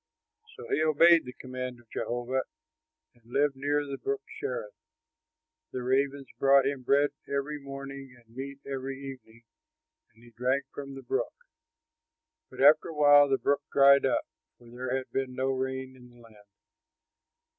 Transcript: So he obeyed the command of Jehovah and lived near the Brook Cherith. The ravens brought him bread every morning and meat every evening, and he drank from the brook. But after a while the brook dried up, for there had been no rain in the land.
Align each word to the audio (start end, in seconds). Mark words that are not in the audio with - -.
So 0.55 0.65
he 0.69 0.81
obeyed 0.81 1.25
the 1.25 1.33
command 1.33 1.79
of 1.79 1.87
Jehovah 1.91 2.41
and 3.13 3.23
lived 3.31 3.55
near 3.55 3.85
the 3.85 3.99
Brook 3.99 4.23
Cherith. 4.39 4.73
The 5.71 5.83
ravens 5.83 6.25
brought 6.39 6.65
him 6.65 6.81
bread 6.81 7.11
every 7.31 7.59
morning 7.59 8.15
and 8.17 8.35
meat 8.35 8.57
every 8.65 8.97
evening, 8.99 9.43
and 10.11 10.23
he 10.23 10.31
drank 10.31 10.63
from 10.73 10.95
the 10.95 11.03
brook. 11.03 11.35
But 12.49 12.61
after 12.63 12.87
a 12.89 12.95
while 12.95 13.29
the 13.29 13.37
brook 13.37 13.61
dried 13.71 14.03
up, 14.07 14.25
for 14.57 14.71
there 14.71 14.97
had 14.97 15.11
been 15.11 15.35
no 15.35 15.51
rain 15.51 15.95
in 15.95 16.09
the 16.09 16.19
land. 16.19 16.47